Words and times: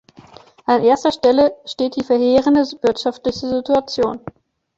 An 0.65 0.81
erster 0.83 1.11
Stelle 1.11 1.55
steht 1.63 1.95
die 1.95 2.01
verheerende 2.03 2.61
wirtschaftliche 2.81 3.47
Situation. 3.47 4.19